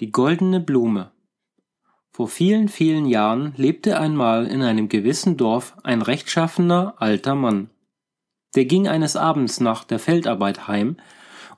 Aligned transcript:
Die 0.00 0.10
goldene 0.10 0.58
Blume 0.58 1.12
Vor 2.10 2.26
vielen, 2.26 2.66
vielen 2.68 3.06
Jahren 3.06 3.54
lebte 3.56 4.00
einmal 4.00 4.48
in 4.48 4.60
einem 4.60 4.88
gewissen 4.88 5.36
Dorf 5.36 5.76
ein 5.84 6.02
rechtschaffener 6.02 6.94
alter 6.98 7.36
Mann. 7.36 7.70
Der 8.56 8.64
ging 8.64 8.88
eines 8.88 9.14
Abends 9.14 9.60
nach 9.60 9.84
der 9.84 10.00
Feldarbeit 10.00 10.66
heim, 10.66 10.96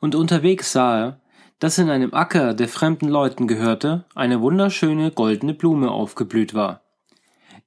und 0.01 0.15
unterwegs 0.15 0.71
sah 0.71 0.99
er, 0.99 1.21
dass 1.61 1.79
in 1.79 1.89
einem 1.89 2.13
Acker, 2.13 2.53
der 2.53 2.69
fremden 2.69 3.09
Leuten 3.09 3.47
gehörte, 3.47 4.05
eine 4.15 4.43
wunderschöne 4.43 5.13
goldene 5.13 5.55
Blume 5.55 5.91
aufgeblüht 5.91 6.53
war. 6.53 6.83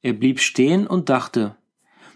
Er 0.04 0.14
blieb 0.14 0.40
stehen 0.40 0.86
und 0.86 1.10
dachte, 1.10 1.56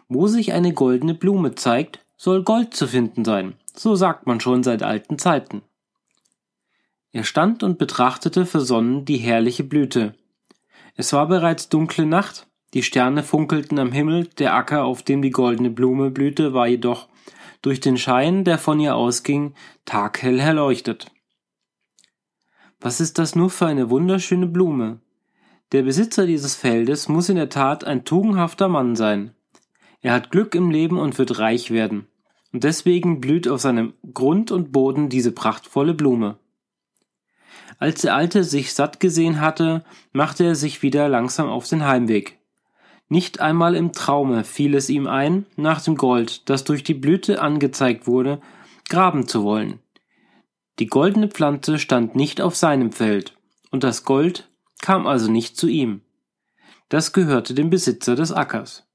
wo 0.09 0.27
sich 0.27 0.53
eine 0.53 0.73
goldene 0.73 1.15
Blume 1.15 1.55
zeigt, 1.55 2.05
soll 2.17 2.43
Gold 2.43 2.75
zu 2.75 2.85
finden 2.85 3.25
sein, 3.25 3.55
so 3.75 3.95
sagt 3.95 4.27
man 4.27 4.39
schon 4.39 4.61
seit 4.61 4.83
alten 4.83 5.17
Zeiten. 5.17 5.63
Er 7.13 7.23
stand 7.23 7.63
und 7.63 7.77
betrachtete 7.77 8.45
versonnen 8.45 9.05
die 9.05 9.17
herrliche 9.17 9.63
Blüte. 9.63 10.15
Es 10.95 11.13
war 11.13 11.27
bereits 11.27 11.69
dunkle 11.69 12.05
Nacht, 12.05 12.47
die 12.73 12.81
Sterne 12.81 13.21
funkelten 13.21 13.77
am 13.77 13.91
Himmel, 13.91 14.25
der 14.39 14.55
Acker, 14.55 14.83
auf 14.83 15.03
dem 15.03 15.21
die 15.21 15.29
goldene 15.29 15.69
Blume 15.69 16.09
blühte, 16.09 16.53
war 16.53 16.67
jedoch 16.67 17.07
durch 17.61 17.79
den 17.79 17.97
Schein, 17.97 18.43
der 18.43 18.57
von 18.57 18.79
ihr 18.79 18.95
ausging, 18.95 19.53
taghell 19.85 20.39
erleuchtet. 20.39 21.11
Was 22.81 22.99
ist 22.99 23.19
das 23.19 23.35
nur 23.35 23.51
für 23.51 23.67
eine 23.67 23.91
wunderschöne 23.91 24.47
Blume? 24.47 24.99
Der 25.71 25.83
Besitzer 25.83 26.25
dieses 26.25 26.55
Feldes 26.55 27.07
muss 27.07 27.29
in 27.29 27.35
der 27.35 27.49
Tat 27.49 27.83
ein 27.83 28.05
tugendhafter 28.05 28.67
Mann 28.69 28.95
sein. 28.95 29.35
Er 30.01 30.13
hat 30.13 30.31
Glück 30.31 30.55
im 30.55 30.71
Leben 30.71 30.97
und 30.97 31.17
wird 31.19 31.37
reich 31.37 31.69
werden. 31.69 32.07
Und 32.51 32.63
deswegen 32.63 33.21
blüht 33.21 33.47
auf 33.47 33.61
seinem 33.61 33.93
Grund 34.13 34.51
und 34.51 34.71
Boden 34.71 35.09
diese 35.09 35.31
prachtvolle 35.31 35.93
Blume. 35.93 36.37
Als 37.79 38.01
der 38.01 38.15
Alte 38.15 38.43
sich 38.43 38.73
satt 38.73 38.99
gesehen 38.99 39.41
hatte, 39.41 39.83
machte 40.11 40.43
er 40.43 40.55
sich 40.55 40.81
wieder 40.81 41.09
langsam 41.09 41.49
auf 41.49 41.67
den 41.67 41.85
Heimweg. 41.85 42.39
Nicht 43.09 43.41
einmal 43.41 43.75
im 43.75 43.91
Traume 43.91 44.43
fiel 44.43 44.75
es 44.75 44.89
ihm 44.89 45.07
ein, 45.07 45.45
nach 45.55 45.81
dem 45.81 45.95
Gold, 45.95 46.49
das 46.49 46.63
durch 46.63 46.83
die 46.83 46.93
Blüte 46.93 47.41
angezeigt 47.41 48.07
wurde, 48.07 48.41
graben 48.89 49.27
zu 49.27 49.43
wollen. 49.43 49.79
Die 50.79 50.87
goldene 50.87 51.27
Pflanze 51.27 51.77
stand 51.77 52.15
nicht 52.15 52.41
auf 52.41 52.55
seinem 52.55 52.91
Feld, 52.91 53.35
und 53.69 53.83
das 53.83 54.03
Gold 54.03 54.49
kam 54.81 55.05
also 55.05 55.31
nicht 55.31 55.57
zu 55.57 55.67
ihm. 55.67 56.01
Das 56.89 57.13
gehörte 57.13 57.53
dem 57.53 57.69
Besitzer 57.69 58.15
des 58.15 58.31
Ackers. 58.31 58.87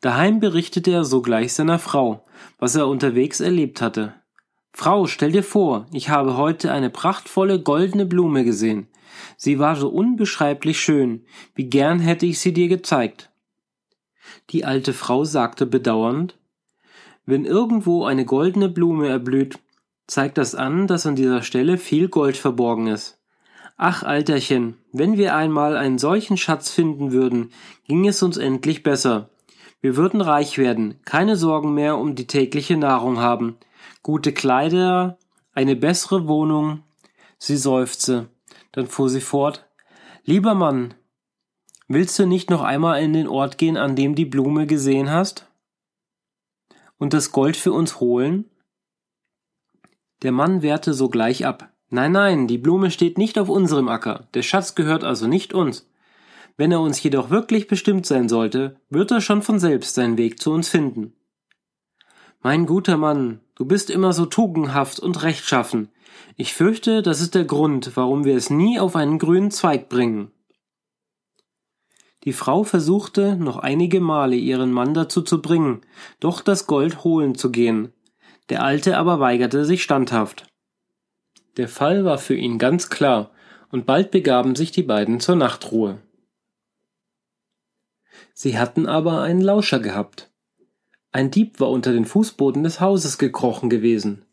Daheim 0.00 0.38
berichtete 0.38 0.90
er 0.92 1.04
sogleich 1.04 1.54
seiner 1.54 1.78
Frau, 1.78 2.24
was 2.58 2.76
er 2.76 2.86
unterwegs 2.86 3.40
erlebt 3.40 3.80
hatte. 3.80 4.14
Frau, 4.72 5.06
stell 5.06 5.32
dir 5.32 5.42
vor, 5.42 5.86
ich 5.92 6.08
habe 6.08 6.36
heute 6.36 6.72
eine 6.72 6.90
prachtvolle 6.90 7.60
goldene 7.60 8.06
Blume 8.06 8.44
gesehen. 8.44 8.88
Sie 9.36 9.58
war 9.58 9.76
so 9.76 9.88
unbeschreiblich 9.88 10.80
schön, 10.80 11.24
wie 11.54 11.64
gern 11.64 11.98
hätte 12.00 12.26
ich 12.26 12.38
sie 12.38 12.52
dir 12.52 12.68
gezeigt. 12.68 13.30
Die 14.50 14.64
alte 14.64 14.92
Frau 14.92 15.24
sagte 15.24 15.66
bedauernd, 15.66 16.38
wenn 17.26 17.44
irgendwo 17.44 18.04
eine 18.04 18.24
goldene 18.24 18.68
Blume 18.68 19.08
erblüht, 19.08 19.58
zeigt 20.06 20.38
das 20.38 20.54
an, 20.54 20.86
dass 20.86 21.06
an 21.06 21.16
dieser 21.16 21.42
Stelle 21.42 21.76
viel 21.76 22.08
Gold 22.08 22.36
verborgen 22.36 22.86
ist. 22.86 23.18
Ach, 23.76 24.02
Alterchen, 24.02 24.76
wenn 24.92 25.16
wir 25.16 25.36
einmal 25.36 25.76
einen 25.76 25.98
solchen 25.98 26.36
Schatz 26.36 26.70
finden 26.70 27.12
würden, 27.12 27.52
ging 27.86 28.08
es 28.08 28.22
uns 28.22 28.36
endlich 28.36 28.82
besser. 28.82 29.30
Wir 29.80 29.96
würden 29.96 30.20
reich 30.20 30.58
werden, 30.58 30.98
keine 31.04 31.36
Sorgen 31.36 31.74
mehr 31.74 31.98
um 31.98 32.14
die 32.14 32.26
tägliche 32.26 32.76
Nahrung 32.76 33.18
haben, 33.18 33.56
gute 34.02 34.32
Kleider, 34.32 35.18
eine 35.52 35.76
bessere 35.76 36.28
Wohnung. 36.28 36.82
Sie 37.38 37.56
seufzte. 37.56 38.28
Dann 38.72 38.86
fuhr 38.86 39.08
sie 39.08 39.20
fort. 39.20 39.68
Lieber 40.24 40.54
Mann, 40.54 40.94
willst 41.88 42.18
du 42.18 42.26
nicht 42.26 42.50
noch 42.50 42.62
einmal 42.62 43.02
in 43.02 43.12
den 43.12 43.28
Ort 43.28 43.58
gehen, 43.58 43.76
an 43.76 43.96
dem 43.96 44.14
die 44.14 44.24
Blume 44.24 44.66
gesehen 44.66 45.10
hast? 45.10 45.46
Und 46.98 47.12
das 47.12 47.32
Gold 47.32 47.56
für 47.56 47.72
uns 47.72 48.00
holen? 48.00 48.44
Der 50.22 50.32
Mann 50.32 50.62
wehrte 50.62 50.94
sogleich 50.94 51.46
ab. 51.46 51.72
Nein, 51.90 52.12
nein, 52.12 52.46
die 52.48 52.58
Blume 52.58 52.90
steht 52.90 53.16
nicht 53.16 53.38
auf 53.38 53.48
unserem 53.48 53.88
Acker, 53.88 54.28
der 54.34 54.42
Schatz 54.42 54.74
gehört 54.74 55.04
also 55.04 55.26
nicht 55.26 55.54
uns. 55.54 55.88
Wenn 56.58 56.72
er 56.72 56.80
uns 56.80 57.02
jedoch 57.02 57.30
wirklich 57.30 57.68
bestimmt 57.68 58.04
sein 58.04 58.28
sollte, 58.28 58.80
wird 58.90 59.10
er 59.10 59.20
schon 59.20 59.42
von 59.42 59.58
selbst 59.58 59.94
seinen 59.94 60.18
Weg 60.18 60.40
zu 60.40 60.50
uns 60.52 60.68
finden. 60.68 61.14
Mein 62.42 62.66
guter 62.66 62.96
Mann, 62.96 63.40
du 63.58 63.64
bist 63.64 63.90
immer 63.90 64.12
so 64.12 64.24
tugendhaft 64.24 65.00
und 65.00 65.22
rechtschaffen. 65.22 65.88
Ich 66.36 66.54
fürchte, 66.54 67.02
das 67.02 67.20
ist 67.20 67.34
der 67.34 67.44
Grund, 67.44 67.96
warum 67.96 68.24
wir 68.24 68.36
es 68.36 68.48
nie 68.48 68.78
auf 68.78 68.94
einen 68.94 69.18
grünen 69.18 69.50
Zweig 69.50 69.88
bringen. 69.88 70.30
Die 72.22 72.32
Frau 72.32 72.62
versuchte 72.62 73.36
noch 73.36 73.56
einige 73.56 74.00
Male 74.00 74.36
ihren 74.36 74.72
Mann 74.72 74.94
dazu 74.94 75.22
zu 75.22 75.42
bringen, 75.42 75.80
doch 76.20 76.40
das 76.40 76.66
Gold 76.66 77.02
holen 77.02 77.34
zu 77.34 77.50
gehen. 77.50 77.92
Der 78.48 78.62
Alte 78.62 78.96
aber 78.96 79.18
weigerte 79.18 79.64
sich 79.64 79.82
standhaft. 79.82 80.46
Der 81.56 81.68
Fall 81.68 82.04
war 82.04 82.18
für 82.18 82.36
ihn 82.36 82.58
ganz 82.58 82.90
klar, 82.90 83.30
und 83.70 83.84
bald 83.86 84.10
begaben 84.12 84.54
sich 84.54 84.70
die 84.70 84.82
beiden 84.82 85.20
zur 85.20 85.36
Nachtruhe. 85.36 85.98
Sie 88.32 88.58
hatten 88.58 88.86
aber 88.86 89.20
einen 89.22 89.40
Lauscher 89.40 89.80
gehabt. 89.80 90.27
Ein 91.18 91.32
Dieb 91.32 91.58
war 91.58 91.70
unter 91.70 91.92
den 91.92 92.04
Fußboden 92.04 92.62
des 92.62 92.80
Hauses 92.80 93.18
gekrochen 93.18 93.68
gewesen. 93.68 94.24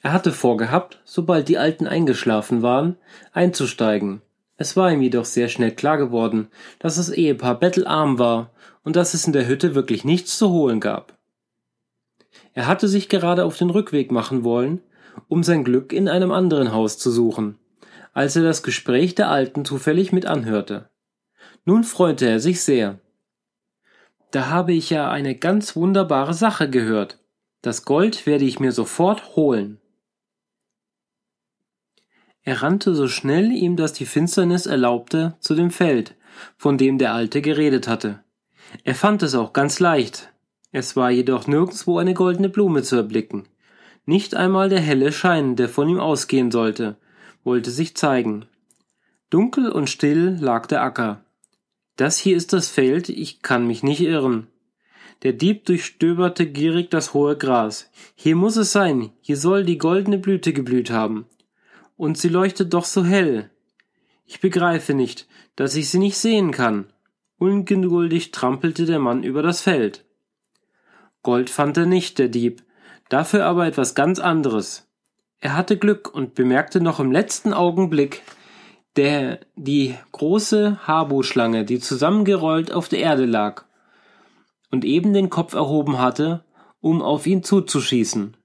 Er 0.00 0.12
hatte 0.12 0.30
vorgehabt, 0.30 1.02
sobald 1.04 1.48
die 1.48 1.58
Alten 1.58 1.88
eingeschlafen 1.88 2.62
waren, 2.62 2.98
einzusteigen. 3.32 4.22
Es 4.56 4.76
war 4.76 4.92
ihm 4.92 5.02
jedoch 5.02 5.24
sehr 5.24 5.48
schnell 5.48 5.72
klar 5.72 5.98
geworden, 5.98 6.46
dass 6.78 6.94
das 6.94 7.10
Ehepaar 7.10 7.58
bettelarm 7.58 8.20
war 8.20 8.52
und 8.84 8.94
dass 8.94 9.14
es 9.14 9.26
in 9.26 9.32
der 9.32 9.48
Hütte 9.48 9.74
wirklich 9.74 10.04
nichts 10.04 10.38
zu 10.38 10.50
holen 10.50 10.78
gab. 10.78 11.18
Er 12.52 12.68
hatte 12.68 12.86
sich 12.86 13.08
gerade 13.08 13.44
auf 13.44 13.58
den 13.58 13.70
Rückweg 13.70 14.12
machen 14.12 14.44
wollen, 14.44 14.82
um 15.26 15.42
sein 15.42 15.64
Glück 15.64 15.92
in 15.92 16.08
einem 16.08 16.30
anderen 16.30 16.72
Haus 16.72 16.96
zu 16.96 17.10
suchen, 17.10 17.58
als 18.12 18.36
er 18.36 18.44
das 18.44 18.62
Gespräch 18.62 19.16
der 19.16 19.30
Alten 19.30 19.64
zufällig 19.64 20.12
mit 20.12 20.26
anhörte. 20.26 20.90
Nun 21.64 21.82
freute 21.82 22.28
er 22.28 22.38
sich 22.38 22.60
sehr. 22.60 23.00
Da 24.34 24.48
habe 24.48 24.72
ich 24.72 24.90
ja 24.90 25.12
eine 25.12 25.36
ganz 25.36 25.76
wunderbare 25.76 26.34
Sache 26.34 26.68
gehört. 26.68 27.20
Das 27.62 27.84
Gold 27.84 28.26
werde 28.26 28.44
ich 28.44 28.58
mir 28.58 28.72
sofort 28.72 29.36
holen. 29.36 29.80
Er 32.42 32.60
rannte 32.60 32.96
so 32.96 33.06
schnell 33.06 33.52
ihm 33.52 33.76
das 33.76 33.92
die 33.92 34.06
Finsternis 34.06 34.66
erlaubte 34.66 35.36
zu 35.38 35.54
dem 35.54 35.70
Feld, 35.70 36.16
von 36.56 36.78
dem 36.78 36.98
der 36.98 37.14
Alte 37.14 37.42
geredet 37.42 37.86
hatte. 37.86 38.24
Er 38.82 38.96
fand 38.96 39.22
es 39.22 39.36
auch 39.36 39.52
ganz 39.52 39.78
leicht. 39.78 40.32
Es 40.72 40.96
war 40.96 41.12
jedoch 41.12 41.46
nirgendswo 41.46 41.98
eine 41.98 42.14
goldene 42.14 42.48
Blume 42.48 42.82
zu 42.82 42.96
erblicken. 42.96 43.44
Nicht 44.04 44.34
einmal 44.34 44.68
der 44.68 44.80
helle 44.80 45.12
Schein, 45.12 45.54
der 45.54 45.68
von 45.68 45.88
ihm 45.88 46.00
ausgehen 46.00 46.50
sollte, 46.50 46.96
wollte 47.44 47.70
sich 47.70 47.96
zeigen. 47.96 48.46
Dunkel 49.30 49.70
und 49.70 49.88
still 49.88 50.36
lag 50.40 50.66
der 50.66 50.82
Acker. 50.82 51.23
Das 51.96 52.18
hier 52.18 52.36
ist 52.36 52.52
das 52.52 52.68
Feld, 52.68 53.08
ich 53.08 53.42
kann 53.42 53.66
mich 53.66 53.82
nicht 53.82 54.00
irren. 54.00 54.48
Der 55.22 55.32
Dieb 55.32 55.64
durchstöberte 55.64 56.46
gierig 56.46 56.90
das 56.90 57.14
hohe 57.14 57.36
Gras. 57.36 57.90
Hier 58.14 58.36
muss 58.36 58.56
es 58.56 58.72
sein, 58.72 59.12
hier 59.20 59.36
soll 59.36 59.64
die 59.64 59.78
goldene 59.78 60.18
Blüte 60.18 60.52
geblüht 60.52 60.90
haben. 60.90 61.26
Und 61.96 62.18
sie 62.18 62.28
leuchtet 62.28 62.74
doch 62.74 62.84
so 62.84 63.04
hell. 63.04 63.50
Ich 64.26 64.40
begreife 64.40 64.94
nicht, 64.94 65.28
dass 65.56 65.76
ich 65.76 65.88
sie 65.88 65.98
nicht 65.98 66.16
sehen 66.16 66.50
kann. 66.50 66.92
Ungeduldig 67.38 68.32
trampelte 68.32 68.86
der 68.86 68.98
Mann 68.98 69.22
über 69.22 69.42
das 69.42 69.60
Feld. 69.60 70.04
Gold 71.22 71.48
fand 71.48 71.76
er 71.76 71.86
nicht, 71.86 72.18
der 72.18 72.28
Dieb, 72.28 72.62
dafür 73.08 73.46
aber 73.46 73.66
etwas 73.66 73.94
ganz 73.94 74.18
anderes. 74.18 74.88
Er 75.40 75.56
hatte 75.56 75.76
Glück 75.76 76.12
und 76.12 76.34
bemerkte 76.34 76.80
noch 76.80 77.00
im 77.00 77.12
letzten 77.12 77.52
Augenblick, 77.52 78.22
der 78.96 79.40
die 79.56 79.94
große 80.12 80.86
Habu-Schlange, 80.86 81.64
die 81.64 81.80
zusammengerollt 81.80 82.72
auf 82.72 82.88
der 82.88 83.00
Erde 83.00 83.26
lag 83.26 83.64
und 84.70 84.84
eben 84.84 85.12
den 85.12 85.30
Kopf 85.30 85.54
erhoben 85.54 85.98
hatte, 85.98 86.44
um 86.80 87.02
auf 87.02 87.26
ihn 87.26 87.42
zuzuschießen. 87.42 88.36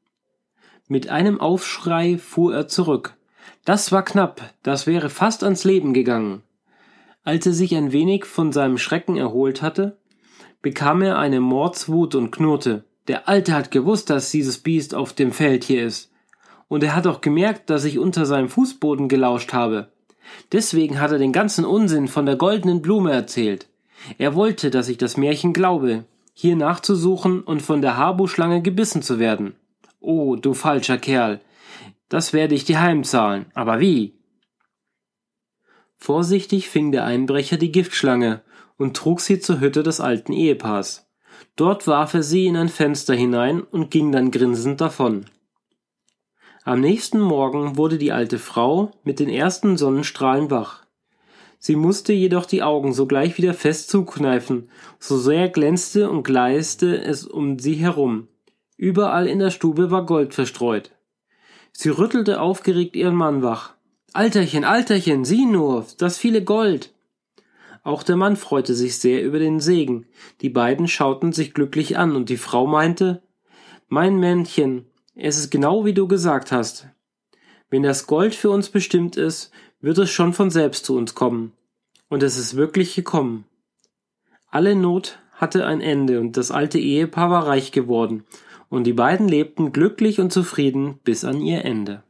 Mit 0.87 1.09
einem 1.09 1.39
Aufschrei 1.39 2.17
fuhr 2.17 2.55
er 2.55 2.67
zurück. 2.67 3.15
Das 3.65 3.91
war 3.91 4.03
knapp, 4.03 4.53
das 4.63 4.87
wäre 4.87 5.09
fast 5.09 5.43
ans 5.43 5.63
Leben 5.63 5.93
gegangen. 5.93 6.41
Als 7.23 7.45
er 7.45 7.53
sich 7.53 7.75
ein 7.75 7.91
wenig 7.91 8.25
von 8.25 8.51
seinem 8.51 8.77
Schrecken 8.77 9.17
erholt 9.17 9.61
hatte, 9.61 9.99
bekam 10.61 11.01
er 11.01 11.19
eine 11.19 11.41
Mordswut 11.41 12.15
und 12.15 12.31
knurrte. 12.31 12.85
Der 13.07 13.27
Alte 13.27 13.53
hat 13.53 13.71
gewusst, 13.71 14.09
dass 14.09 14.31
dieses 14.31 14.57
Biest 14.59 14.95
auf 14.95 15.13
dem 15.13 15.31
Feld 15.31 15.63
hier 15.63 15.85
ist. 15.85 16.11
Und 16.67 16.83
er 16.83 16.95
hat 16.95 17.07
auch 17.07 17.21
gemerkt, 17.21 17.69
dass 17.69 17.85
ich 17.85 17.99
unter 17.99 18.25
seinem 18.25 18.49
Fußboden 18.49 19.09
gelauscht 19.09 19.53
habe. 19.53 19.91
Deswegen 20.51 20.99
hat 20.99 21.11
er 21.11 21.17
den 21.17 21.33
ganzen 21.33 21.65
Unsinn 21.65 22.07
von 22.07 22.25
der 22.25 22.35
goldenen 22.35 22.81
Blume 22.81 23.11
erzählt. 23.11 23.67
Er 24.17 24.35
wollte, 24.35 24.69
dass 24.69 24.89
ich 24.89 24.97
das 24.97 25.17
Märchen 25.17 25.53
glaube, 25.53 26.05
hier 26.33 26.55
nachzusuchen 26.55 27.41
und 27.41 27.61
von 27.61 27.81
der 27.81 27.97
Habu-Schlange 27.97 28.61
gebissen 28.61 29.01
zu 29.01 29.19
werden. 29.19 29.55
Oh, 29.99 30.35
du 30.35 30.53
falscher 30.53 30.97
Kerl. 30.97 31.41
Das 32.07 32.33
werde 32.33 32.55
ich 32.55 32.63
dir 32.63 32.81
heimzahlen. 32.81 33.45
Aber 33.53 33.79
wie? 33.79 34.13
Vorsichtig 35.97 36.69
fing 36.69 36.91
der 36.91 37.03
Einbrecher 37.03 37.57
die 37.57 37.71
Giftschlange 37.71 38.41
und 38.77 38.95
trug 38.95 39.19
sie 39.19 39.39
zur 39.39 39.59
Hütte 39.59 39.83
des 39.83 39.99
alten 39.99 40.31
Ehepaars. 40.31 41.07
Dort 41.57 41.87
warf 41.87 42.13
er 42.13 42.23
sie 42.23 42.47
in 42.47 42.55
ein 42.55 42.69
Fenster 42.69 43.13
hinein 43.13 43.61
und 43.61 43.91
ging 43.91 44.11
dann 44.13 44.31
grinsend 44.31 44.79
davon. 44.79 45.25
Am 46.69 46.81
nächsten 46.81 47.19
Morgen 47.19 47.77
wurde 47.77 47.97
die 47.97 48.11
alte 48.11 48.37
Frau 48.37 48.91
mit 49.03 49.19
den 49.19 49.27
ersten 49.27 49.75
Sonnenstrahlen 49.75 50.51
wach. 50.51 50.85
Sie 51.57 51.75
musste 51.75 52.13
jedoch 52.13 52.45
die 52.45 52.61
Augen 52.61 52.93
sogleich 52.93 53.39
wieder 53.39 53.55
fest 53.55 53.89
zukneifen, 53.89 54.69
so 54.99 55.17
sehr 55.17 55.49
glänzte 55.49 56.11
und 56.11 56.21
gleiste 56.21 56.95
es 56.95 57.25
um 57.25 57.57
sie 57.57 57.73
herum. 57.73 58.27
Überall 58.77 59.25
in 59.25 59.39
der 59.39 59.49
Stube 59.49 59.89
war 59.89 60.05
Gold 60.05 60.35
verstreut. 60.35 60.91
Sie 61.71 61.89
rüttelte 61.89 62.39
aufgeregt 62.39 62.95
ihren 62.95 63.15
Mann 63.15 63.41
wach. 63.41 63.73
Alterchen, 64.13 64.63
Alterchen, 64.63 65.25
sieh 65.25 65.47
nur, 65.47 65.87
das 65.97 66.19
viele 66.19 66.43
Gold. 66.43 66.93
Auch 67.81 68.03
der 68.03 68.15
Mann 68.15 68.35
freute 68.35 68.75
sich 68.75 68.99
sehr 68.99 69.23
über 69.23 69.39
den 69.39 69.59
Segen. 69.59 70.05
Die 70.41 70.49
beiden 70.49 70.87
schauten 70.87 71.33
sich 71.33 71.55
glücklich 71.55 71.97
an, 71.97 72.15
und 72.15 72.29
die 72.29 72.37
Frau 72.37 72.67
meinte 72.67 73.23
Mein 73.87 74.19
Männchen, 74.19 74.85
es 75.21 75.37
ist 75.37 75.51
genau 75.51 75.85
wie 75.85 75.93
du 75.93 76.07
gesagt 76.07 76.51
hast. 76.51 76.87
Wenn 77.69 77.83
das 77.83 78.07
Gold 78.07 78.33
für 78.33 78.49
uns 78.49 78.69
bestimmt 78.69 79.17
ist, 79.17 79.51
wird 79.81 79.97
es 79.97 80.09
schon 80.09 80.33
von 80.33 80.49
selbst 80.49 80.85
zu 80.85 80.95
uns 80.97 81.13
kommen. 81.13 81.53
Und 82.09 82.23
es 82.23 82.37
ist 82.37 82.55
wirklich 82.55 82.95
gekommen. 82.95 83.45
Alle 84.47 84.75
Not 84.75 85.19
hatte 85.33 85.65
ein 85.65 85.81
Ende, 85.81 86.19
und 86.19 86.37
das 86.37 86.51
alte 86.51 86.79
Ehepaar 86.79 87.29
war 87.29 87.47
reich 87.47 87.71
geworden, 87.71 88.25
und 88.69 88.85
die 88.85 88.93
beiden 88.93 89.27
lebten 89.27 89.71
glücklich 89.71 90.19
und 90.19 90.33
zufrieden 90.33 90.99
bis 91.03 91.23
an 91.23 91.41
ihr 91.41 91.63
Ende. 91.63 92.03